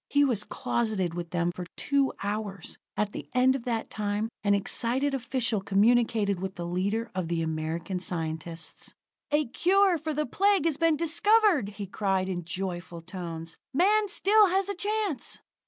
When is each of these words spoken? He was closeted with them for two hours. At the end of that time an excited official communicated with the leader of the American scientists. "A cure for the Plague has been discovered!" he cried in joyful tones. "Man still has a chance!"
He 0.09 0.25
was 0.25 0.43
closeted 0.43 1.13
with 1.13 1.29
them 1.29 1.51
for 1.51 1.67
two 1.77 2.11
hours. 2.23 2.79
At 2.97 3.11
the 3.11 3.29
end 3.35 3.55
of 3.55 3.65
that 3.65 3.91
time 3.91 4.29
an 4.43 4.55
excited 4.55 5.13
official 5.13 5.61
communicated 5.61 6.39
with 6.39 6.55
the 6.55 6.65
leader 6.65 7.11
of 7.13 7.27
the 7.27 7.43
American 7.43 7.99
scientists. 7.99 8.95
"A 9.29 9.45
cure 9.49 9.99
for 9.99 10.15
the 10.15 10.25
Plague 10.25 10.65
has 10.65 10.77
been 10.77 10.95
discovered!" 10.97 11.69
he 11.75 11.85
cried 11.85 12.29
in 12.29 12.43
joyful 12.45 13.01
tones. 13.01 13.55
"Man 13.75 14.07
still 14.07 14.47
has 14.49 14.69
a 14.69 14.73
chance!" 14.75 15.37